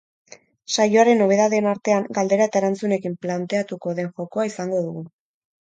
[0.75, 5.07] Saioaren nobedadeen artean, galdera eta erantzunekin planteatuko den jokoa izango dugu.